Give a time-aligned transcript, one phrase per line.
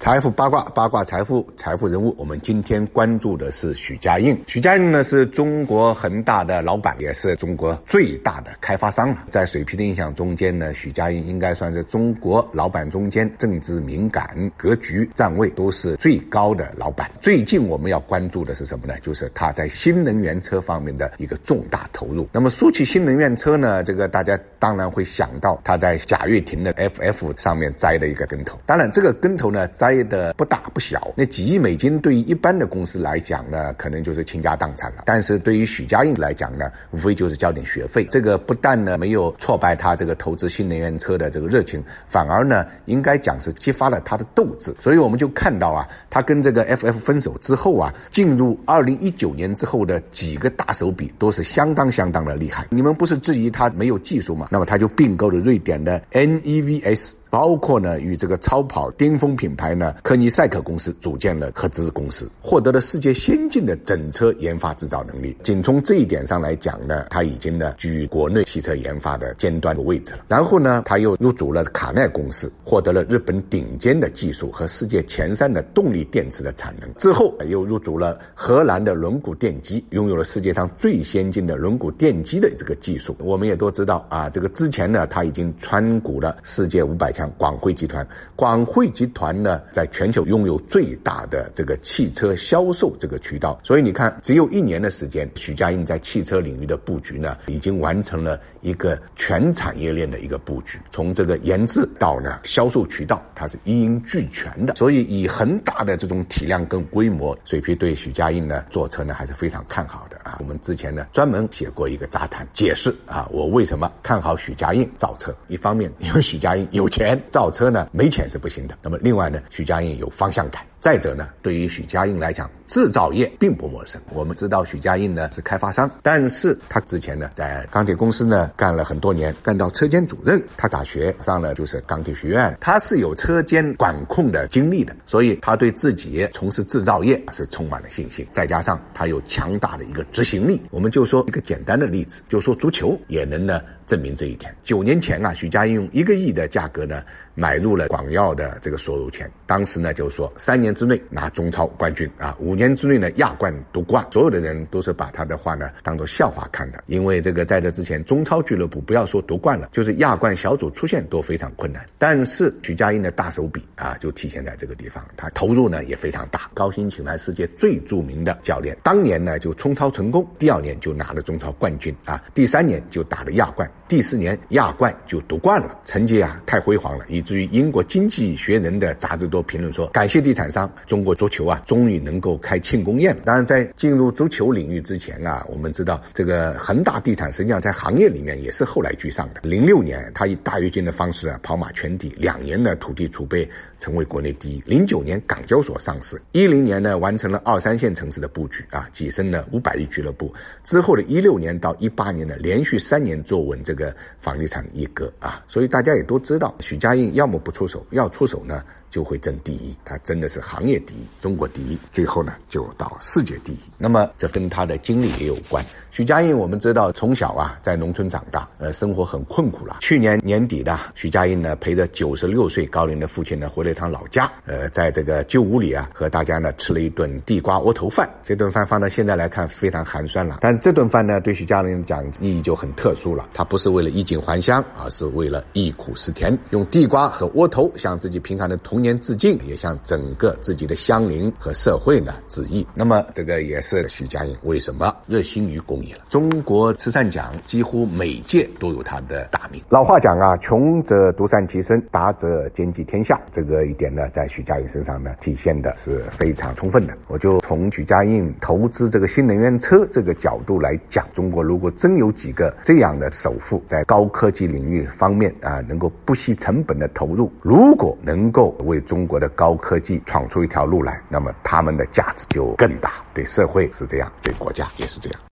[0.00, 2.14] 财富八卦，八卦财富，财富人物。
[2.16, 4.34] 我们今天关注的是许家印。
[4.46, 6.62] 许家印呢，是中国恒大的。
[6.62, 9.14] 老板也是中国最大的开发商。
[9.28, 17.10] 在水皮的印象中间呢，许家印应该算是中国老板中间政治敏感、格局站位都是最高的老板。
[17.20, 18.94] 最近我们要关注的是什么呢？
[19.02, 22.26] 就是他在新能源车方面的一个重大投入。
[22.32, 28.58] 那么说起新能源车呢，这个大家当然会想到他在贾跃亭的 FF 上面栽的一个跟头。
[28.64, 31.12] 当然，这个跟头呢栽的不大不小。
[31.16, 35.02] 那几亿美金对于一般的公司来讲呢，可能就是倾家荡产了。
[35.06, 38.06] 但是对于许家印来，讲呢，无非就是交点学费。
[38.10, 44.74] 这个不但呢没有挫败他这个投资新能源车的这个热情，反而呢应该讲是激发了他的斗志。
[44.80, 52.66] 所以我们就看到啊，他跟这个 FF 分手之后啊，进入二零一九年之后的几个大手笔都是相当相当的厉害。
[52.70, 54.48] 你们不是质疑他没有技术吗？
[54.50, 57.14] 那么他就并购了瑞典的 NEVS。
[57.30, 65.36] 包括呢，与这个超跑巅峰品牌呢科尼赛克公司组建了合资公司，获得了世界先进的整车研发制造能力。
[65.44, 70.24] 仅从这一点上来讲呢，它已经呢居国内汽车研发的尖端的位置了。
[70.26, 76.92] 然后呢，他又入主了卡耐公司，获得了日本顶尖的技术和世界前三的动力电池的产能。
[76.96, 83.14] 之后又入主了荷兰的轮毂电机，拥有了世界上最先进的轮毂电机的这个技术。
[83.20, 87.19] 我们也都知道啊，这个之前呢，它已经穿股了世界五百强。
[87.36, 104.74] 广汇集团，广汇集团呢，在全球拥有最大的这个汽车销售这个渠道，所以你看，只有一年的时间，许家印在汽车领域的布局呢，已经完成了一个全产业链的一个布局，从这个研制到呢销售渠道，它是一应俱全的。
[104.76, 110.36] 所以以恒大的这种体量跟规模，水皮对许家印呢做车呢还是非常看好的啊。
[110.40, 115.34] 我们之前呢专门写过一个杂谈，解释啊我为什么看好许家印造车。
[115.48, 117.09] 一方面，因为许家印有钱。
[117.30, 118.76] 造车呢，没钱是不行的。
[118.82, 120.64] 那么另外呢，许家印有方向感。
[120.80, 124.00] 再者呢，对于许家印来讲，制造业并不陌生。
[124.14, 130.42] 我们知道许家印呢是开发商，但是他之前呢在钢铁公司呢干了很多年，干到车间主任。
[130.56, 138.26] 他大学上了就是钢铁学院，他是有车间管控的经历的，所以他对自己从事制造业是充满了信心。
[138.32, 144.56] 再加上他有强大的一个执行力，我们就说一个简单的例子，就说足球也能呢证明这一点。
[144.62, 147.02] 九年前啊，许家印用一个亿的价格呢
[147.34, 150.69] 买入了广药的这个所有权，当时呢就是说三年。
[150.74, 161.84] 之内拿中超冠军啊，五年之内呢亚冠夺冠，所有的人都是把他的话呢当做笑话看的，因为这个在这之前中超俱乐部不要说夺冠了，就是亚冠小组出现都非常困难。
[161.98, 180.59] 但是许家印的大手笔啊，就体现在这个地方，他投入呢也非常大，高薪请来世界最著名的教练，当年呢就冲超成功，第二年就拿了中超冠军啊，第三年就打了亚冠，第四年亚冠就夺冠了，成绩啊太辉煌了，以至于英国经济学人的杂志都评论说，感谢地产商。
[180.86, 183.22] 中国足球啊，终于能够开庆功宴了。
[183.24, 189.40] 当然，在进入足球领域之前啊，我们知道这个恒大地产实际上在行业里面也是后来居上的。
[189.42, 193.48] 零六年，他以大跃进的方式啊，跑马圈地，两年的土地储备
[193.78, 194.62] 成为国内第一。
[194.66, 200.32] 零九年，港交所上市，一零年呢，完成了二三线城市的布局啊，跻身了五百亿俱乐部。
[200.64, 205.42] 之后的一六年到一八年呢，连续三年坐稳这个房地产一哥啊。
[205.46, 208.62] 所以大家也都知道，许家印要么不出手，要出手呢。
[208.90, 213.58] 就会争第一，他真的是行业第一，中国第一，最后呢就到世界第一。
[213.78, 215.64] 那么这跟他的经历也有关。
[215.92, 219.76] 许家印我们知道从小啊在农村长大，呃生活很困苦了。
[219.80, 228.10] 去年年底的许家印呢陪着九十六岁高龄的父亲呢回了一趟老家，呃在这个旧屋里啊和大家呢吃了一顿地瓜窝头饭。
[228.24, 233.28] 这顿饭放到现在来看非常寒酸了，但是这顿饭呢对许家印讲意义就很特殊了。
[233.32, 238.80] 他不是为了衣锦还乡，而是为了忆苦思甜，用地瓜和窝头向自己贫寒的童。
[238.80, 242.66] 年致敬，也向整个自己的乡邻和社会呢致意。
[242.74, 245.98] 那么，这个也是许家印为什么热心于公益了？
[246.08, 249.62] 中国慈善奖几乎每届都有他的大名。
[249.68, 253.20] 老话讲啊，穷则独善其身，达则兼济天下。
[253.34, 256.94] 这个一点呢，在许家印身上呢，体现的是非常充分的。
[257.08, 268.50] 我就从许家印投资这个新能源车这个角度来讲，中国如果真有几个这样的首富，在高科技领域方面啊，能够不惜成本的投入，如果能够。
[268.64, 272.92] 为中国的高科技创出一条路来，那么他们的价值就更大。
[273.12, 275.20] 对社会是这样，对国家也是这样。